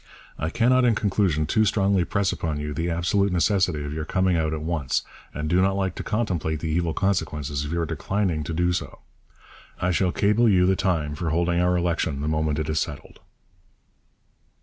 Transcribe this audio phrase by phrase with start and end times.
[0.39, 4.35] I cannot in conclusion too strongly press upon you the absolute necessity of your coming
[4.35, 8.43] out at once, and do not like to contemplate the evil consequences of your declining
[8.45, 9.01] to do so.
[9.79, 13.19] I shall cable you the time for holding our election the moment it is settled.